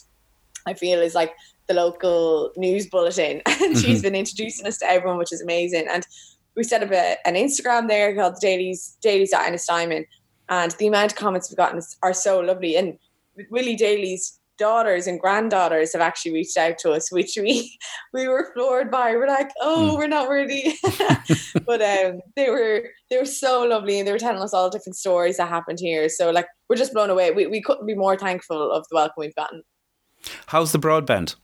I 0.67 0.75
feel 0.75 1.01
is 1.01 1.15
like 1.15 1.35
the 1.69 1.75
local 1.75 2.51
news 2.57 2.89
bulletin 2.89 3.43
and 3.47 3.59
mm-hmm. 3.61 3.75
she's 3.75 4.03
been 4.03 4.15
introducing 4.15 4.67
us 4.67 4.79
to 4.79 4.91
everyone, 4.91 5.19
which 5.19 5.33
is 5.33 5.43
amazing. 5.43 5.87
And 5.91 6.07
we 6.57 6.65
set 6.65 6.83
up 6.83 6.91
a, 6.91 7.17
an 7.27 7.35
Instagram 7.35 7.89
there 7.89 8.15
called 8.15 8.37
the 8.37 8.41
Dailies 8.41 8.97
Dailies 9.01 9.33
at 9.33 9.51
Ennistymon 9.51 10.07
and 10.53 10.73
the 10.73 10.87
amount 10.87 11.13
of 11.13 11.19
comments 11.19 11.51
we've 11.51 11.57
gotten 11.57 11.81
are 12.03 12.13
so 12.13 12.41
lovely. 12.41 12.77
And 12.77 12.99
Willie 13.51 13.75
Daly's 13.75 14.39
daughters 14.59 15.07
and 15.07 15.19
granddaughters 15.19 15.95
have 15.95 16.03
actually 16.03 16.33
reached 16.33 16.59
out 16.59 16.77
to 16.81 16.93
us, 16.93 17.11
which 17.11 17.39
we 17.41 17.79
we 18.13 18.29
were 18.29 18.53
floored 18.53 18.91
by. 18.91 19.13
We're 19.13 19.29
like, 19.29 19.51
oh, 19.63 19.93
mm. 19.93 19.97
we're 19.97 20.09
not 20.09 20.29
ready, 20.29 20.75
but 21.67 21.81
um, 21.81 22.21
they 22.37 22.51
were 22.51 22.85
they 23.09 23.17
were 23.17 23.25
so 23.25 23.65
lovely, 23.65 23.99
and 23.99 24.07
they 24.07 24.13
were 24.13 24.19
telling 24.19 24.43
us 24.43 24.53
all 24.53 24.69
different 24.69 24.97
stories 24.97 25.39
that 25.39 25.49
happened 25.49 25.79
here. 25.81 26.11
So 26.11 26.31
like, 26.31 26.47
we're 26.69 26.77
just 26.77 26.93
blown 26.93 27.09
away. 27.09 27.31
We 27.31 27.47
we 27.47 27.63
couldn't 27.63 27.87
be 27.87 27.95
more 27.95 28.19
thankful 28.19 28.71
of 28.73 28.87
the 28.91 28.97
welcome 28.97 29.15
we've 29.17 29.35
gotten. 29.35 29.63
How's 30.49 30.73
the 30.73 30.79
broadband? 30.79 31.35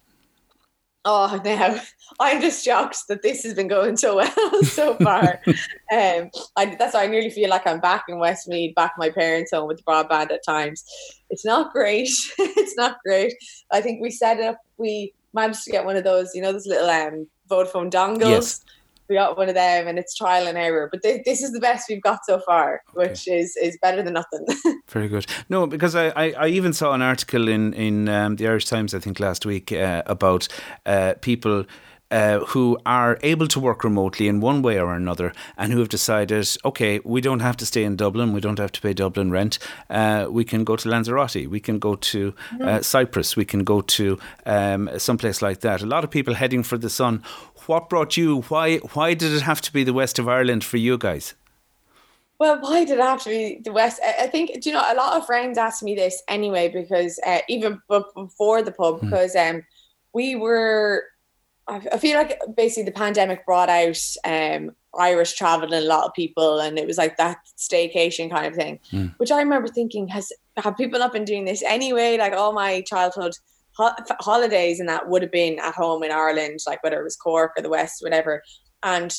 Oh, 1.11 1.41
now 1.43 1.81
I'm 2.21 2.43
just 2.43 2.63
shocked 2.63 2.99
that 3.09 3.23
this 3.23 3.43
has 3.45 3.55
been 3.55 3.67
going 3.67 3.97
so 3.97 4.17
well 4.17 4.63
so 4.65 4.95
far. 4.97 5.41
um, 5.91 6.31
I, 6.55 6.77
that's 6.79 6.93
why 6.93 7.05
I 7.05 7.07
nearly 7.07 7.31
feel 7.31 7.49
like 7.49 7.67
I'm 7.67 7.81
back 7.81 8.05
in 8.11 8.19
Westmeath, 8.19 8.75
back 8.75 8.93
my 8.99 9.09
parents' 9.09 9.53
home 9.53 9.69
with 9.69 9.83
broadband 9.87 10.33
at 10.33 10.45
times. 10.45 10.85
It's 11.31 11.47
not 11.47 11.73
great. 11.73 12.11
it's 12.39 12.77
not 12.77 12.99
great. 13.07 13.33
I 13.71 13.81
think 13.81 14.03
we 14.03 14.11
set 14.11 14.39
up. 14.41 14.59
We 14.77 15.15
managed 15.33 15.65
to 15.65 15.71
get 15.71 15.87
one 15.87 15.97
of 15.97 16.05
those, 16.05 16.35
you 16.35 16.43
know, 16.43 16.53
those 16.53 16.67
little 16.67 16.91
um, 16.91 17.27
Vodafone 17.49 17.91
dongles. 17.91 18.29
Yes 18.29 18.65
we 19.09 19.15
got 19.15 19.37
one 19.37 19.49
of 19.49 19.55
them 19.55 19.89
and 19.89 19.99
it's 19.99 20.15
trial 20.15 20.47
and 20.47 20.59
error 20.59 20.89
but 20.91 21.03
th- 21.03 21.23
this 21.25 21.43
is 21.43 21.53
the 21.53 21.61
best 21.61 21.89
we've 21.89 22.03
got 22.03 22.21
so 22.25 22.41
far 22.41 22.83
which 22.93 23.29
okay. 23.29 23.41
is 23.41 23.57
is 23.57 23.79
better 23.81 24.03
than 24.03 24.15
nothing 24.15 24.47
very 24.89 25.09
good 25.09 25.27
no 25.49 25.67
because 25.67 25.95
I, 25.95 26.09
I, 26.09 26.33
I, 26.33 26.47
even 26.49 26.73
saw 26.73 26.93
an 26.93 27.03
article 27.03 27.49
in 27.49 27.73
in 27.75 28.09
um, 28.09 28.37
the 28.37 28.49
Irish 28.49 28.67
Times 28.67 28.95
I 28.95 28.99
think 28.99 29.21
last 29.21 29.47
week 29.47 29.73
uh, 29.73 30.03
about 30.07 30.49
uh, 30.87 31.15
people 31.21 31.65
uh, 32.11 32.41
who 32.47 32.79
are 32.87 33.19
able 33.23 33.47
to 33.49 33.61
work 33.61 33.85
remotely 33.85 34.29
in 34.29 34.41
one 34.41 34.63
way 34.63 34.79
or 34.79 34.95
another 34.95 35.33
and 35.57 35.73
who 35.73 35.79
have 35.79 35.89
decided, 35.89 36.49
okay, 36.65 37.01
we 37.05 37.21
don't 37.21 37.41
have 37.41 37.57
to 37.57 37.67
stay 37.67 37.85
in 37.85 37.97
Dublin, 37.97 38.33
we 38.33 38.41
don't 38.41 38.59
have 38.59 38.73
to 38.73 38.81
pay 38.81 38.93
Dublin 38.93 39.31
rent, 39.31 39.59
uh, 39.91 40.27
we 40.31 40.45
can 40.45 40.65
go 40.65 40.77
to 40.77 40.89
Lanzarote, 40.89 41.47
we 41.49 41.61
can 41.61 41.79
go 41.79 41.97
to 41.97 42.35
uh, 42.53 42.57
mm-hmm. 42.57 42.83
Cyprus, 42.83 43.37
we 43.37 43.45
can 43.45 43.65
go 43.65 43.81
to 43.81 44.19
um, 44.47 44.91
someplace 44.99 45.43
like 45.43 45.61
that. 45.61 45.83
A 45.83 45.87
lot 45.87 46.05
of 46.05 46.11
people 46.11 46.35
heading 46.35 46.63
for 46.63 46.79
the 46.79 46.91
sun 46.91 47.23
what 47.69 47.91
brought 47.91 48.17
you? 48.17 48.41
Why 48.49 48.79
why 48.95 49.13
did 49.13 49.33
it 49.33 49.43
have 49.43 49.61
to 49.61 49.73
be 49.73 49.85
the 49.85 49.93
west 49.93 50.19
of 50.19 50.27
Ireland 50.27 50.65
for 50.65 50.79
you 50.79 50.97
guys? 50.97 51.35
Well, 52.39 52.61
why 52.61 52.85
did 52.85 52.99
it 52.99 53.03
have 53.03 53.23
to 53.25 53.31
be 53.31 53.61
the 53.63 53.73
West? 53.73 54.01
I 54.03 54.29
think, 54.29 54.61
do 54.63 54.71
you 54.71 54.75
know, 54.75 54.85
a 54.87 54.95
lot 54.95 55.17
of 55.17 55.27
friends 55.27 55.59
ask 55.59 55.83
me 55.83 55.97
this 55.97 56.23
anyway, 56.29 56.69
because 56.69 57.19
uh, 57.27 57.41
even 57.49 57.83
before 57.89 58.63
the 58.63 58.71
pub, 58.71 59.01
hmm. 59.01 59.07
because 59.07 59.35
um, 59.35 59.65
we 60.15 60.37
were, 60.37 61.03
I 61.69 61.99
feel 61.99 62.17
like 62.17 62.41
basically 62.57 62.85
the 62.85 62.93
pandemic 62.93 63.45
brought 63.45 63.69
out 63.69 63.99
um, 64.25 64.73
Irish 64.99 65.35
travel 65.35 65.73
and 65.73 65.85
a 65.85 65.87
lot 65.87 66.07
of 66.07 66.15
people, 66.15 66.61
and 66.61 66.79
it 66.79 66.87
was 66.87 66.97
like 66.97 67.17
that 67.19 67.39
staycation 67.59 68.31
kind 68.31 68.47
of 68.47 68.55
thing, 68.55 68.81
mm. 68.91 69.15
which 69.19 69.31
I 69.31 69.39
remember 69.39 69.69
thinking, 69.69 70.09
has 70.09 70.33
have 70.57 70.77
people 70.77 70.99
not 70.99 71.13
been 71.13 71.25
doing 71.25 71.45
this 71.45 71.63
anyway? 71.63 72.17
Like 72.17 72.33
all 72.33 72.53
my 72.53 72.81
childhood 72.83 73.35
ho- 73.77 73.95
holidays 74.21 74.81
and 74.81 74.89
that 74.89 75.09
would 75.09 75.23
have 75.23 75.31
been 75.31 75.59
at 75.59 75.75
home 75.75 76.03
in 76.03 76.11
Ireland, 76.11 76.61
like 76.67 76.83
whether 76.83 76.99
it 76.99 77.05
was 77.05 77.17
Cork 77.17 77.53
or 77.57 77.63
the 77.63 77.69
West, 77.69 78.03
whatever. 78.03 78.43
And 78.83 79.15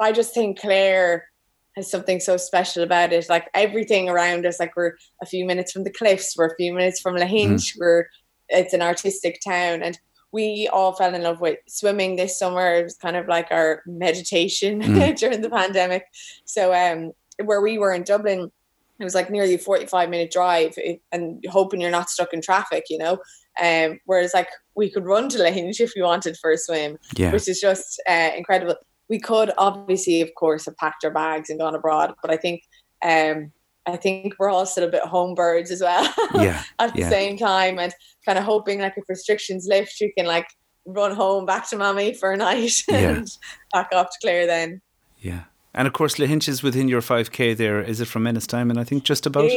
I 0.00 0.12
just 0.12 0.34
think 0.34 0.60
Clare 0.60 1.28
has 1.76 1.90
something 1.90 2.20
so 2.20 2.36
special 2.36 2.82
about 2.82 3.12
it. 3.12 3.28
Like 3.28 3.48
everything 3.54 4.08
around 4.08 4.46
us, 4.46 4.58
like 4.58 4.76
we're 4.76 4.94
a 5.22 5.26
few 5.26 5.44
minutes 5.44 5.72
from 5.72 5.84
the 5.84 5.92
cliffs, 5.92 6.36
we're 6.36 6.46
a 6.46 6.56
few 6.56 6.72
minutes 6.72 7.00
from 7.00 7.16
Lahinch, 7.16 7.74
mm. 7.74 7.78
we're 7.78 8.06
it's 8.48 8.74
an 8.74 8.82
artistic 8.82 9.40
town, 9.42 9.82
and 9.82 9.98
we 10.32 10.68
all 10.72 10.94
fell 10.94 11.14
in 11.14 11.22
love 11.22 11.40
with 11.40 11.58
swimming 11.68 12.16
this 12.16 12.38
summer. 12.38 12.74
It 12.74 12.84
was 12.84 12.96
kind 12.96 13.16
of 13.16 13.28
like 13.28 13.48
our 13.50 13.82
meditation 13.86 14.80
mm. 14.80 15.16
during 15.18 15.42
the 15.42 15.50
pandemic. 15.50 16.06
So 16.44 16.74
um, 16.74 17.12
where 17.44 17.60
we 17.60 17.78
were 17.78 17.92
in 17.92 18.02
Dublin, 18.02 18.50
it 18.98 19.04
was 19.04 19.14
like 19.14 19.30
nearly 19.30 19.54
a 19.54 19.58
45 19.58 20.08
minute 20.08 20.30
drive 20.30 20.74
eh, 20.82 20.96
and 21.12 21.44
hoping 21.50 21.80
you're 21.80 21.90
not 21.90 22.08
stuck 22.08 22.32
in 22.32 22.40
traffic, 22.40 22.84
you 22.88 22.98
know. 22.98 23.18
Um, 23.62 24.00
whereas 24.06 24.32
like 24.32 24.48
we 24.74 24.90
could 24.90 25.04
run 25.04 25.28
to 25.30 25.38
Lahinch 25.38 25.80
if 25.80 25.92
we 25.94 26.02
wanted 26.02 26.36
for 26.38 26.50
a 26.50 26.58
swim, 26.58 26.96
yeah. 27.16 27.32
which 27.32 27.48
is 27.48 27.60
just 27.60 28.00
uh, 28.08 28.30
incredible. 28.34 28.76
We 29.08 29.20
could 29.20 29.52
obviously, 29.58 30.22
of 30.22 30.34
course, 30.34 30.64
have 30.64 30.76
packed 30.78 31.04
our 31.04 31.10
bags 31.10 31.50
and 31.50 31.58
gone 31.58 31.74
abroad, 31.74 32.14
but 32.22 32.30
I 32.30 32.38
think 32.38 32.62
um, 33.04 33.52
I 33.86 33.96
think 33.96 34.34
we're 34.38 34.48
all 34.50 34.64
still 34.66 34.84
a 34.84 34.90
bit 34.90 35.02
home 35.02 35.34
birds 35.34 35.70
as 35.70 35.80
well. 35.80 36.12
Yeah. 36.34 36.62
at 36.78 36.94
the 36.94 37.00
yeah. 37.00 37.08
same 37.10 37.36
time, 37.36 37.78
and 37.78 37.92
kind 38.24 38.38
of 38.38 38.44
hoping 38.44 38.80
like 38.80 38.94
if 38.96 39.04
restrictions 39.08 39.66
lift, 39.68 40.00
you 40.00 40.12
can 40.16 40.26
like 40.26 40.46
run 40.86 41.14
home 41.14 41.46
back 41.46 41.68
to 41.70 41.76
mommy 41.76 42.14
for 42.14 42.32
a 42.32 42.36
night 42.36 42.72
Yeah. 42.88 43.10
and 43.10 43.28
back 43.72 43.88
off 43.92 44.10
to 44.10 44.16
Clare 44.22 44.46
then. 44.46 44.80
Yeah. 45.18 45.44
And 45.74 45.86
of 45.88 45.94
course, 45.94 46.16
Lahinch 46.16 46.48
is 46.48 46.62
within 46.62 46.86
your 46.88 47.00
5K 47.00 47.56
there. 47.56 47.80
Is 47.80 48.00
it 48.00 48.06
from 48.06 48.24
Ennistymon? 48.24 48.78
I 48.78 48.84
think 48.84 49.04
just 49.04 49.24
about. 49.26 49.50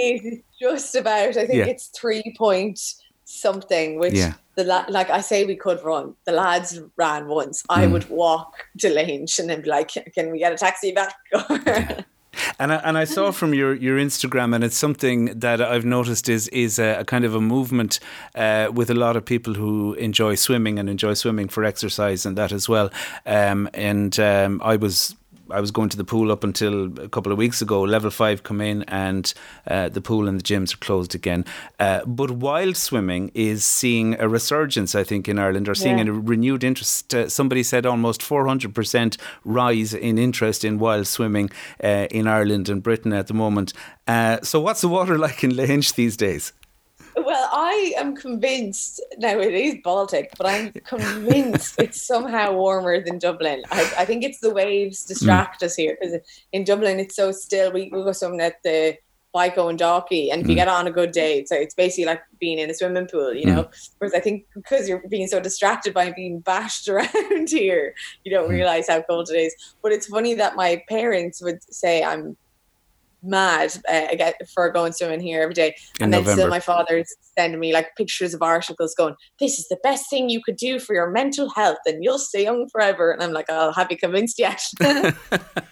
Just 0.60 0.96
about. 0.96 1.29
I 1.38 1.46
think 1.46 1.53
Yeah. 1.60 1.65
it's 1.65 1.88
three 1.88 2.34
point 2.38 2.79
something, 3.25 4.00
which 4.00 4.13
Yeah. 4.13 4.34
the 4.55 4.63
la- 4.63 4.86
like 4.88 5.10
I 5.10 5.20
say 5.22 5.44
we 5.46 5.55
could 5.55 5.84
run. 5.84 6.15
The 6.25 6.32
lads 6.32 6.79
ran 6.96 7.27
once. 7.27 7.63
I 7.70 7.86
Mm. 7.86 7.91
would 7.91 8.10
walk 8.10 8.53
to 8.79 8.89
Lahinch 8.89 9.39
and 9.39 9.50
then 9.50 9.62
be 9.62 9.70
like, 9.70 9.89
"Can 10.13 10.32
we 10.32 10.39
get 10.39 10.53
a 10.53 10.58
taxi 10.58 10.91
back?" 10.94 11.15
And 12.60 12.74
I, 12.74 12.75
and 12.78 12.98
I 12.98 13.06
saw 13.06 13.32
from 13.32 13.54
your, 13.54 13.74
your 13.74 13.98
Instagram, 13.98 14.56
and 14.56 14.64
it's 14.64 14.78
something 14.78 15.40
that 15.40 15.62
I've 15.62 15.86
noticed 15.86 16.30
is 16.30 16.48
is 16.50 16.80
a, 16.80 17.00
a 17.00 17.06
kind 17.06 17.25
of 17.25 17.36
a 17.36 17.42
movement 17.42 18.00
uh, 18.36 18.70
with 18.74 18.90
a 18.90 18.94
lot 18.94 19.16
of 19.16 19.25
people 19.25 19.54
who 19.54 19.94
enjoy 19.96 20.36
swimming 20.36 20.80
and 20.80 20.90
enjoy 20.90 21.14
swimming 21.14 21.48
for 21.50 21.64
exercise 21.64 22.25
and 22.25 22.38
that 22.38 22.52
as 22.52 22.70
well. 22.70 22.90
Um, 23.25 23.70
and 23.74 24.20
um, 24.20 24.62
I 24.64 24.75
was 24.75 25.16
I 25.52 25.60
was 25.62 25.72
going 25.72 25.90
to 25.90 25.98
the 25.98 26.04
pool 26.04 26.32
up 26.32 26.44
until 26.44 27.00
a 27.00 27.08
couple 27.10 27.32
of 27.32 27.38
weeks 27.38 27.62
ago. 27.62 27.82
Level 27.84 28.10
five 28.10 28.44
come 28.44 28.62
in, 28.62 28.84
and 28.84 29.34
uh, 29.68 29.90
the 29.90 30.02
pool 30.02 30.28
and 30.28 30.40
the 30.40 30.44
gyms 30.44 30.74
are 30.74 30.78
closed 30.78 31.14
again. 31.16 31.46
Uh, 31.80 32.04
but 32.06 32.32
wild 32.32 32.78
swimming 32.78 33.32
is 33.34 33.64
seeing 33.64 34.20
a 34.20 34.28
resurgence, 34.28 34.96
I 34.96 35.04
think, 35.04 35.28
in 35.30 35.38
Ireland, 35.40 35.70
or 35.70 35.75
seeing 35.75 35.98
Yeah. 36.00 36.06
a 36.08 36.12
renewed 36.14 36.64
interest. 36.64 37.14
Uh, 37.14 37.30
somebody 37.30 37.64
said 37.64 37.86
almost 37.86 38.22
400% 38.22 39.18
rise 39.44 39.94
in 39.94 40.18
interest 40.18 40.64
in 40.66 40.80
wild 40.80 41.08
swimming 41.08 41.50
uh, 41.84 42.08
in 42.12 42.28
Ireland 42.28 42.70
and 42.70 42.82
Britain 42.82 43.14
at 43.14 43.28
the 43.28 43.34
moment. 43.34 43.74
Uh, 44.08 44.40
so, 44.42 44.60
what's 44.60 44.82
the 44.82 44.88
water 44.88 45.18
like 45.28 45.44
in 45.44 45.52
Lahinch 45.52 45.96
these 45.96 46.18
days? 46.18 46.54
I 47.57 47.93
am 47.95 48.17
convinced 48.17 49.01
now 49.17 49.39
it 49.39 49.53
is 49.53 49.75
Baltic, 49.81 50.29
but 50.38 50.45
I'm 50.45 50.74
convinced 50.85 51.79
it's 51.79 52.05
somehow 52.05 52.51
warmer 52.51 53.01
than 53.01 53.17
Dublin. 53.17 53.63
I, 53.71 53.89
I 54.00 54.05
think 54.05 54.25
it's 54.25 54.41
the 54.41 54.53
waves 54.53 55.05
distract 55.05 55.63
us 55.63 55.74
here 55.75 55.97
because 56.00 56.19
in 56.51 56.65
Dublin 56.65 57.00
it's 57.00 57.15
so 57.15 57.31
still. 57.31 57.71
We, 57.71 57.83
we 57.93 58.03
go 58.03 58.12
swimming 58.12 58.41
at 58.41 58.55
the 58.65 58.97
Vico 59.33 59.69
and 59.69 59.79
Docky, 59.79 60.31
and 60.33 60.41
if 60.41 60.50
you 60.50 60.53
Mm. 60.53 60.57
get 60.57 60.67
on 60.67 60.88
a 60.88 60.91
good 60.91 61.12
day, 61.13 61.39
it's, 61.39 61.51
it's 61.51 61.75
basically 61.75 62.05
like 62.05 62.21
being 62.41 62.59
in 62.59 62.69
a 62.69 62.74
swimming 62.74 63.07
pool, 63.07 63.33
you 63.33 63.45
know. 63.45 63.69
Whereas 64.00 64.13
I 64.13 64.19
think 64.19 64.45
because 64.53 64.89
you're 64.89 65.03
being 65.09 65.27
so 65.27 65.39
distracted 65.39 65.93
by 65.93 66.12
being 66.12 66.41
bashed 66.41 66.88
around 66.89 67.50
here, 67.50 67.93
you 68.25 68.31
don't 68.33 68.47
Mm. 68.50 68.57
realize 68.59 68.89
how 68.89 69.01
cold 69.03 69.29
it 69.29 69.38
is. 69.38 69.55
But 69.81 69.93
it's 69.93 70.07
funny 70.07 70.33
that 70.35 70.57
my 70.57 70.81
parents 70.89 71.41
would 71.41 71.59
say 71.74 72.03
I'm 72.03 72.35
mad 73.25 73.75
uh, 73.89 74.08
I 74.12 74.15
get- 74.15 74.36
for 74.53 74.70
going 74.72 74.94
swimming 74.94 75.20
here 75.20 75.41
every 75.41 75.53
day. 75.53 75.75
In 76.00 76.05
and 76.05 76.13
then 76.13 76.22
November. 76.22 76.41
still 76.41 76.50
my 76.50 76.60
father's 76.60 77.13
sending 77.38 77.60
me 77.60 77.74
like 77.74 77.96
pictures 77.98 78.34
of 78.34 78.41
articles 78.41 78.96
going 78.96 79.15
this 79.39 79.60
is 79.60 79.67
the 79.67 79.77
best 79.84 80.10
thing 80.10 80.29
you 80.29 80.41
could 80.44 80.55
do 80.55 80.79
for 80.79 80.94
your 80.94 81.10
mental 81.12 81.50
health 81.50 81.77
and 81.86 82.03
you'll 82.03 82.20
stay 82.20 82.44
young 82.44 82.67
forever. 82.72 83.12
And 83.12 83.22
i'm 83.22 83.34
like 83.34 83.50
i'll 83.50 83.74
have 83.74 83.88
you 83.91 83.98
convinced 83.98 84.39
yet 84.39 84.62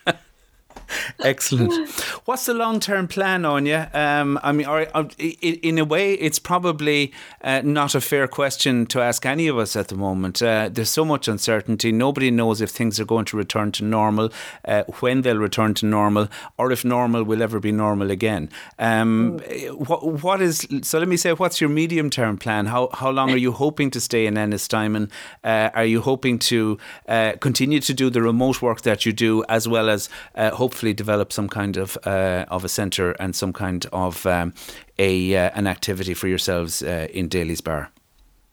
Excellent. 1.24 1.90
What's 2.26 2.46
the 2.46 2.54
long 2.54 2.80
term 2.80 3.08
plan 3.08 3.46
on 3.46 3.66
you? 3.66 3.86
Um, 3.94 4.40
I 4.44 4.52
mean, 4.52 4.68
i- 4.68 4.88
i- 5.20 5.60
in 5.64 5.78
a 5.80 5.86
way, 5.86 6.14
it's 6.16 6.40
probably 6.40 7.12
uh, 7.44 7.62
not 7.64 7.96
a 7.96 8.02
fair 8.02 8.28
question 8.28 8.86
to 8.88 9.02
ask 9.02 9.26
any 9.26 9.48
of 9.48 9.58
us 9.58 9.76
at 9.76 9.88
the 9.88 9.96
moment. 9.96 10.42
Uh, 10.42 10.70
there's 10.72 10.90
so 10.90 11.06
much 11.06 11.28
uncertainty. 11.28 11.92
Nobody 11.92 12.30
knows 12.32 12.62
if 12.62 12.70
things 12.72 13.00
are 13.00 13.06
going 13.06 13.26
to 13.26 13.38
return 13.38 13.72
to 13.74 13.84
normal, 13.86 14.30
uh, 14.66 14.84
when 15.00 15.22
they'll 15.22 15.38
return 15.38 15.74
to 15.76 15.86
normal, 15.86 16.28
or 16.58 16.72
if 16.72 16.84
normal 16.84 17.24
will 17.24 17.42
ever 17.42 17.60
be 17.60 17.72
normal 17.72 18.12
again. 18.12 18.50
Um, 18.80 19.40
what, 19.88 20.06
what 20.24 20.42
is 20.42 20.68
so? 20.82 21.00
Let 21.00 21.08
me 21.08 21.18
say, 21.18 21.32
what's 21.34 21.62
your 21.62 21.70
medium 21.70 22.10
term 22.10 22.38
plan? 22.38 22.66
How 22.66 22.90
how 22.94 23.10
long 23.12 23.32
are 23.32 23.38
you 23.38 23.52
hoping 23.54 23.92
to 23.92 24.02
stay 24.02 24.26
in 24.26 24.34
Ennistymon? 24.36 25.10
Uh, 25.44 25.70
are 25.74 25.86
you 25.86 26.02
hoping 26.02 26.40
to 26.40 26.78
uh, 27.08 27.34
continue 27.40 27.80
to 27.80 27.94
do 27.94 28.10
the 28.10 28.22
remote 28.22 28.62
work 28.62 28.82
that 28.82 29.06
you 29.06 29.14
do, 29.14 29.44
as 29.48 29.68
well 29.68 29.90
as 29.90 30.10
uh, 30.36 30.50
hopefully 30.52 30.94
develop 30.94 31.13
some 31.30 31.50
kind 31.50 31.78
of 31.78 31.98
uh, 32.06 32.46
of 32.50 32.64
a 32.64 32.70
centre 32.70 33.12
and 33.20 33.36
some 33.36 33.54
kind 33.54 33.86
of 33.92 34.26
um, 34.26 34.54
a 35.00 35.36
uh, 35.36 35.52
an 35.56 35.68
activity 35.68 36.14
for 36.14 36.28
yourselves 36.28 36.82
uh, 36.82 37.08
in 37.12 37.28
Daly's 37.28 37.62
Bar? 37.62 37.90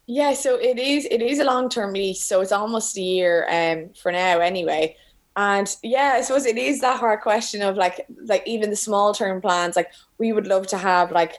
Yeah, 0.07 0.35
so 0.35 0.57
it 0.57 0.79
is 0.79 1.07
it 1.11 1.23
is 1.23 1.39
a 1.39 1.45
long 1.45 1.69
term 1.69 1.93
lease, 1.93 2.23
so 2.23 2.41
it's 2.41 2.53
almost 2.53 2.97
a 2.97 3.01
year 3.01 3.47
um 3.51 3.91
for 4.03 4.11
now 4.13 4.41
anyway. 4.41 4.97
And 5.37 5.75
yeah, 5.83 6.15
I 6.17 6.23
suppose 6.23 6.47
it 6.47 6.59
is 6.59 6.81
that 6.81 6.99
hard 6.99 7.21
question 7.21 7.63
of 7.63 7.77
like 7.77 8.07
like 8.27 8.43
even 8.47 8.71
the 8.71 8.77
small 8.77 9.15
term 9.15 9.41
plans, 9.41 9.77
like 9.77 9.91
we 10.19 10.33
would 10.33 10.47
love 10.47 10.67
to 10.69 10.79
have 10.79 11.13
like 11.13 11.39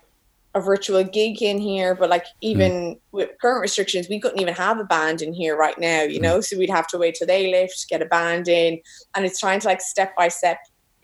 a 0.53 0.61
virtual 0.61 1.03
gig 1.03 1.41
in 1.41 1.57
here, 1.57 1.95
but 1.95 2.09
like 2.09 2.25
even 2.41 2.97
with 3.11 3.29
current 3.41 3.61
restrictions, 3.61 4.07
we 4.09 4.19
couldn't 4.19 4.41
even 4.41 4.53
have 4.53 4.79
a 4.79 4.83
band 4.83 5.21
in 5.21 5.33
here 5.33 5.57
right 5.57 5.77
now, 5.77 6.03
you 6.03 6.19
know. 6.19 6.41
So 6.41 6.57
we'd 6.57 6.69
have 6.69 6.87
to 6.87 6.97
wait 6.97 7.15
till 7.15 7.27
they 7.27 7.51
lift, 7.51 7.87
get 7.89 8.01
a 8.01 8.05
band 8.05 8.47
in, 8.47 8.79
and 9.15 9.25
it's 9.25 9.39
trying 9.39 9.59
to 9.61 9.67
like 9.67 9.81
step 9.81 10.15
by 10.15 10.27
step 10.27 10.57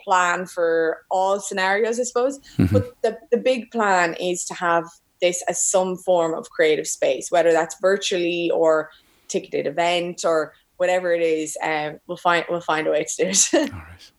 plan 0.07 0.45
for 0.45 1.03
all 1.11 1.39
scenarios, 1.39 1.99
I 1.99 2.03
suppose. 2.03 2.39
But 2.71 2.83
the 3.03 3.17
the 3.31 3.37
big 3.37 3.71
plan 3.71 4.15
is 4.19 4.45
to 4.45 4.53
have 4.53 4.85
this 5.21 5.43
as 5.49 5.63
some 5.63 5.97
form 5.97 6.33
of 6.33 6.49
creative 6.49 6.87
space, 6.87 7.29
whether 7.31 7.51
that's 7.51 7.75
virtually 7.81 8.49
or 8.51 8.89
ticketed 9.27 9.67
event 9.67 10.23
or 10.23 10.53
whatever 10.77 11.13
it 11.13 11.21
is. 11.21 11.57
Um, 11.61 11.99
we'll 12.07 12.17
find 12.17 12.45
we'll 12.49 12.61
find 12.61 12.87
a 12.87 12.91
way 12.91 13.03
to 13.03 13.15
do 13.23 13.29
it. 13.29 13.53
All 13.73 13.79
right. 13.79 14.11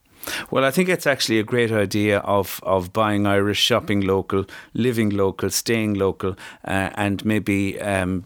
Well, 0.50 0.64
I 0.64 0.70
think 0.70 0.90
it's 0.90 1.06
actually 1.06 1.38
a 1.38 1.44
great 1.44 1.72
idea 1.72 2.18
of, 2.18 2.60
of 2.62 2.92
buying 2.92 3.26
Irish, 3.26 3.58
shopping 3.58 4.02
local, 4.02 4.44
living 4.74 5.08
local, 5.10 5.48
staying 5.48 5.94
local, 5.94 6.36
uh, 6.66 6.90
and 6.94 7.24
maybe. 7.24 7.80
Um, 7.80 8.24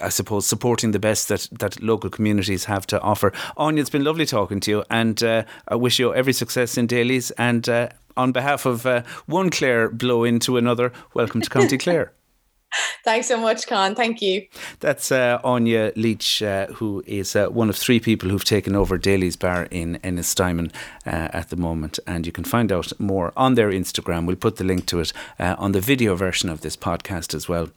I 0.00 0.08
suppose 0.08 0.46
supporting 0.46 0.92
the 0.92 0.98
best 0.98 1.28
that, 1.28 1.48
that 1.58 1.82
local 1.82 2.10
communities 2.10 2.64
have 2.64 2.86
to 2.88 3.00
offer. 3.00 3.30
Áine, 3.56 3.78
it's 3.78 3.90
been 3.90 4.04
lovely 4.04 4.26
talking 4.26 4.60
to 4.60 4.70
you, 4.70 4.84
and 4.90 5.22
uh, 5.22 5.44
I 5.66 5.74
wish 5.74 5.98
you 5.98 6.14
every 6.14 6.32
success 6.32 6.76
in 6.78 6.86
Daly's. 6.86 7.30
And 7.32 7.68
uh, 7.68 7.88
on 8.16 8.32
behalf 8.32 8.66
of 8.66 8.86
uh, 8.86 9.02
one 9.26 9.50
Clare 9.50 9.88
blow 9.88 10.24
into 10.24 10.56
another, 10.56 10.92
welcome 11.14 11.40
to 11.40 11.50
County 11.50 11.78
Clare. 11.78 12.12
Thanks 13.04 13.28
so 13.28 13.38
much, 13.38 13.66
Con. 13.66 13.94
Thank 13.94 14.20
you. 14.20 14.46
That's 14.80 15.10
uh, 15.10 15.40
Áine 15.42 15.92
Leech, 15.96 16.42
uh, 16.42 16.66
who 16.74 17.02
is 17.06 17.34
uh, 17.34 17.46
one 17.46 17.70
of 17.70 17.76
three 17.76 18.00
people 18.00 18.28
who've 18.28 18.44
taken 18.44 18.76
over 18.76 18.98
Daly's 18.98 19.36
Bar 19.36 19.68
in 19.70 19.98
Ennistymon 20.04 20.72
uh, 21.06 21.28
at 21.32 21.48
the 21.48 21.56
moment. 21.56 21.98
And 22.06 22.26
you 22.26 22.32
can 22.32 22.44
find 22.44 22.70
out 22.70 22.92
more 23.00 23.32
on 23.36 23.54
their 23.54 23.70
Instagram. 23.70 24.26
We'll 24.26 24.36
put 24.36 24.56
the 24.56 24.64
link 24.64 24.86
to 24.86 25.00
it 25.00 25.12
uh, 25.38 25.54
on 25.58 25.72
the 25.72 25.80
video 25.80 26.14
version 26.14 26.50
of 26.50 26.60
this 26.60 26.76
podcast 26.76 27.34
as 27.34 27.48
well. 27.48 27.70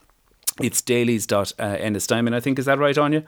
It's 0.61 0.81
dailies.ennistimon, 0.81 2.33
uh, 2.33 2.35
I 2.35 2.39
think. 2.39 2.59
Is 2.59 2.65
that 2.65 2.79
right, 2.79 2.95
Áine? 2.95 3.25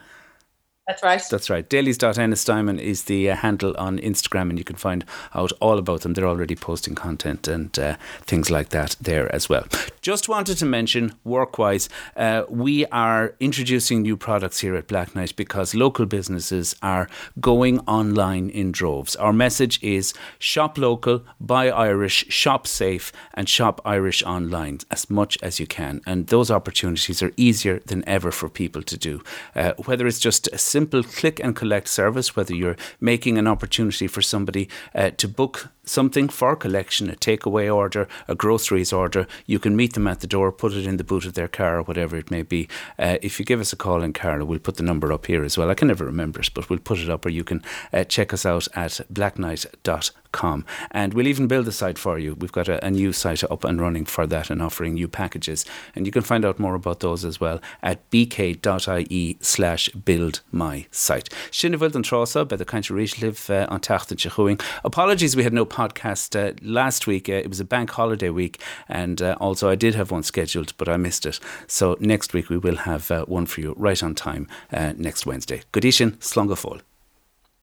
That's 0.85 1.01
right. 1.01 1.23
That's 1.31 1.49
right. 1.49 1.69
Dailies.ennistimon 1.69 2.77
is 2.77 3.05
the 3.05 3.29
uh, 3.29 3.37
handle 3.37 3.73
on 3.77 3.99
Instagram, 3.99 4.49
and 4.49 4.57
you 4.57 4.65
can 4.65 4.75
find 4.75 5.05
out 5.33 5.53
all 5.61 5.77
about 5.77 6.01
them. 6.01 6.13
They're 6.13 6.27
already 6.27 6.55
posting 6.55 6.93
content 6.93 7.47
and 7.47 7.77
uh, 7.79 7.95
things 8.23 8.51
like 8.51 8.69
that 8.69 8.97
there 8.99 9.33
as 9.33 9.47
well. 9.47 9.65
Just 10.01 10.27
wanted 10.27 10.57
to 10.57 10.65
mention, 10.65 11.13
work 11.23 11.57
wise, 11.57 11.87
uh, 12.17 12.43
we 12.49 12.85
are 12.87 13.33
introducing 13.39 14.01
new 14.01 14.17
products 14.17 14.59
here 14.59 14.75
at 14.75 14.89
Blacknight 14.89 15.37
because 15.37 15.73
local 15.73 16.05
businesses 16.05 16.75
are 16.83 17.07
going 17.39 17.79
online 17.87 18.49
in 18.49 18.73
droves. 18.73 19.15
Our 19.15 19.31
message 19.31 19.81
is 19.81 20.13
shop 20.37 20.77
local, 20.77 21.23
buy 21.39 21.69
Irish, 21.69 22.25
shop 22.27 22.67
safe, 22.67 23.13
and 23.33 23.47
shop 23.47 23.79
Irish 23.85 24.21
online 24.23 24.79
as 24.91 25.09
much 25.09 25.37
as 25.41 25.61
you 25.61 25.67
can. 25.67 26.01
And 26.05 26.27
those 26.27 26.51
opportunities 26.51 27.23
are 27.23 27.31
easier 27.37 27.79
than 27.85 28.03
ever 28.05 28.31
for 28.31 28.49
people 28.49 28.83
to 28.83 28.97
do. 28.97 29.23
Uh, 29.55 29.71
whether 29.85 30.07
it's 30.07 30.19
just 30.19 30.47
a 30.47 30.57
simple 30.73 31.03
click 31.03 31.39
and 31.43 31.55
collect 31.55 31.87
service, 31.87 32.35
whether 32.35 32.55
you're 32.55 32.75
making 32.99 33.37
an 33.37 33.47
opportunity 33.47 34.07
for 34.07 34.23
somebody 34.23 34.67
uh, 34.95 35.11
to 35.17 35.27
book 35.27 35.69
something 35.85 36.29
for 36.29 36.55
collection, 36.55 37.09
a 37.09 37.15
takeaway 37.15 37.73
order, 37.73 38.07
a 38.27 38.35
groceries 38.35 38.93
order, 38.93 39.27
you 39.45 39.59
can 39.59 39.75
meet 39.75 39.93
them 39.93 40.07
at 40.07 40.19
the 40.19 40.27
door, 40.27 40.51
put 40.51 40.73
it 40.73 40.85
in 40.85 40.97
the 40.97 41.03
boot 41.03 41.25
of 41.25 41.33
their 41.33 41.47
car, 41.47 41.79
or 41.79 41.83
whatever 41.83 42.17
it 42.17 42.31
may 42.31 42.41
be. 42.41 42.67
Uh, 42.97 43.17
if 43.21 43.39
you 43.39 43.45
give 43.45 43.59
us 43.59 43.73
a 43.73 43.75
call 43.75 44.01
in 44.01 44.13
Carlow, 44.13 44.45
we'll 44.45 44.59
put 44.59 44.77
the 44.77 44.83
number 44.83 45.11
up 45.11 45.25
here 45.25 45.43
as 45.43 45.57
well. 45.57 45.69
I 45.69 45.73
can 45.73 45.87
never 45.87 46.05
remember 46.05 46.39
it, 46.39 46.49
but 46.53 46.69
we'll 46.69 46.79
put 46.79 46.99
it 46.99 47.09
up, 47.09 47.25
or 47.25 47.29
you 47.29 47.43
can 47.43 47.63
uh, 47.91 48.03
check 48.03 48.33
us 48.33 48.45
out 48.45 48.67
at 48.75 49.01
blacknight.com. 49.11 50.65
And 50.91 51.13
we'll 51.13 51.27
even 51.27 51.47
build 51.47 51.67
a 51.67 51.71
site 51.71 51.99
for 51.99 52.17
you. 52.17 52.33
We've 52.35 52.51
got 52.51 52.67
a, 52.67 52.83
a 52.83 52.89
new 52.89 53.13
site 53.13 53.43
up 53.43 53.63
and 53.63 53.79
running 53.79 54.05
for 54.05 54.25
that 54.27 54.49
and 54.49 54.61
offering 54.61 54.95
new 54.95 55.07
packages. 55.07 55.65
And 55.95 56.05
you 56.05 56.11
can 56.11 56.23
find 56.23 56.43
out 56.43 56.59
more 56.59 56.75
about 56.75 57.01
those 57.01 57.23
as 57.23 57.39
well 57.39 57.61
at 57.83 58.09
bk.ie 58.09 59.37
slash 59.41 59.89
build 59.89 60.41
my 60.51 60.87
site. 60.91 61.29
Sinna 61.51 61.77
bhfuil 61.77 61.95
an 61.95 62.03
trása 62.03 62.47
be 62.47 62.55
the 62.55 62.63
of 62.63 62.91
reach 62.91 63.21
live 63.21 63.49
uh, 63.49 63.67
on 63.69 63.79
Tachtan 63.79 64.17
Chichuing. 64.17 64.61
Apologies, 64.83 65.35
we 65.35 65.43
had 65.43 65.53
no 65.53 65.65
podcast 65.73 66.35
uh, 66.35 66.53
last 66.61 67.07
week. 67.07 67.27
Uh, 67.27 67.33
it 67.33 67.49
was 67.49 67.59
a 67.59 67.65
bank 67.65 67.89
holiday 67.89 68.29
week, 68.29 68.61
and 68.87 69.21
uh, 69.21 69.35
also 69.39 69.69
I 69.69 69.75
did 69.75 69.95
have 69.95 70.11
one 70.11 70.23
scheduled, 70.23 70.73
but 70.77 70.87
I 70.87 70.97
missed 70.97 71.25
it. 71.25 71.39
So 71.67 71.97
next 71.99 72.33
week 72.33 72.49
we 72.49 72.57
will 72.57 72.77
have 72.77 73.09
uh, 73.11 73.25
one 73.25 73.45
for 73.47 73.61
you 73.61 73.73
right 73.77 74.01
on 74.03 74.15
time 74.15 74.47
uh, 74.71 74.93
next 74.97 75.25
Wednesday. 75.25 75.61
Good 75.71 75.85
evening, 75.85 76.11
Slongafol. 76.19 76.81